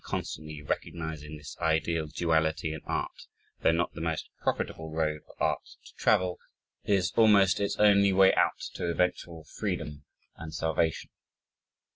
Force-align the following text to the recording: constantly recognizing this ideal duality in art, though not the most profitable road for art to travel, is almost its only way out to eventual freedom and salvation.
constantly 0.03 0.63
recognizing 0.63 1.37
this 1.37 1.55
ideal 1.59 2.07
duality 2.07 2.73
in 2.73 2.81
art, 2.87 3.27
though 3.59 3.71
not 3.71 3.93
the 3.93 4.01
most 4.01 4.29
profitable 4.41 4.89
road 4.91 5.21
for 5.27 5.43
art 5.43 5.61
to 5.85 5.93
travel, 5.93 6.39
is 6.83 7.11
almost 7.15 7.59
its 7.59 7.75
only 7.75 8.11
way 8.11 8.33
out 8.33 8.57
to 8.73 8.87
eventual 8.87 9.43
freedom 9.43 10.03
and 10.37 10.55
salvation. 10.55 11.11